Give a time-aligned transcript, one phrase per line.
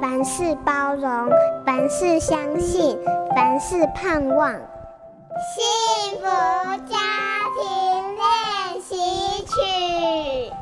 [0.00, 1.30] 凡事包容，
[1.64, 2.98] 凡事相信，
[3.34, 4.52] 凡事盼望。
[4.52, 6.24] 幸福
[6.86, 6.96] 家
[7.56, 8.94] 庭练习
[9.44, 10.52] 曲。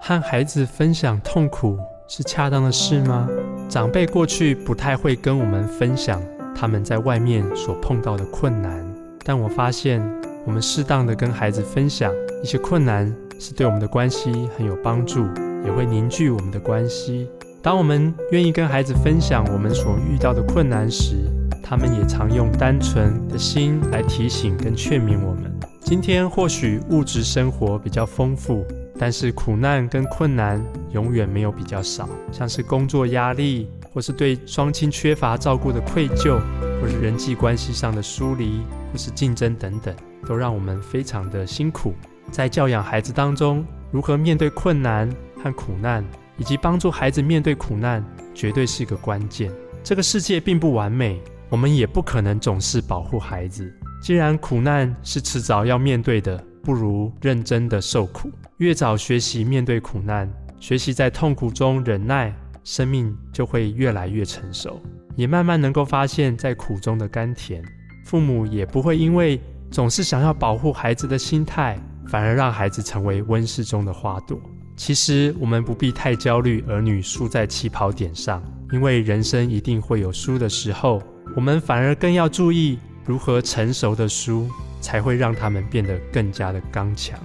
[0.00, 1.76] 和孩子分享痛苦
[2.06, 3.28] 是恰当的事吗？
[3.68, 6.22] 长辈过去不太会跟我们分享
[6.54, 8.84] 他们在外面所碰到的困难，
[9.24, 10.00] 但我发现
[10.44, 12.12] 我们适当的跟孩子分享
[12.42, 15.26] 一些困难，是对我们的关系很有帮助，
[15.64, 17.28] 也会凝聚我们的关系。
[17.66, 21.16] 当我们愿意跟孩子分享我们所遇到的困难时，
[21.60, 25.52] 他们也常用单纯的心来提醒跟劝勉我们。
[25.80, 28.64] 今天或许物质生活比较丰富，
[28.96, 32.08] 但是苦难跟困难永远没有比较少。
[32.30, 36.38] 像是工作压力，或是对双亲缺乏照顾的愧疚，
[36.80, 38.60] 或是人际关系上的疏离，
[38.92, 39.92] 或是竞争等等，
[40.24, 41.94] 都让我们非常的辛苦。
[42.30, 45.10] 在教养孩子当中，如何面对困难
[45.42, 46.04] 和苦难，
[46.36, 48.04] 以及帮助孩子面对苦难，
[48.34, 49.50] 绝对是个关键。
[49.82, 51.20] 这个世界并不完美。
[51.48, 53.72] 我们也不可能总是保护孩子。
[54.02, 58.28] 既然苦难是迟早要面对的，不如认真的受苦。
[58.56, 60.28] 越早学习面对苦难，
[60.58, 62.34] 学习在痛苦中忍耐，
[62.64, 64.82] 生命就会越来越成熟，
[65.14, 67.62] 也慢慢能够发现在苦中的甘甜。
[68.04, 69.40] 父母也不会因为
[69.70, 71.78] 总是想要保护孩子的心态，
[72.08, 74.36] 反而让孩子成为温室中的花朵。
[74.76, 81.02] 其实我们不必太焦虑儿女输在起跑点上，因为人生一定会有输的时候。
[81.34, 84.48] 我们反而更要注意如何成熟的输，
[84.80, 87.18] 才会让他们变得更加的刚强。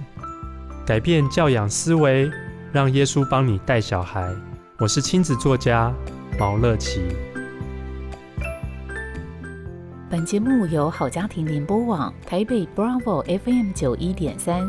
[0.84, 2.30] 改变教养思维，
[2.72, 4.34] 让耶稣帮你带小孩。
[4.78, 5.94] 我是亲子作家
[6.38, 7.00] 毛乐琪。
[10.10, 14.68] 本节目由好家庭联播网、台北 Bravo FM 九一点三、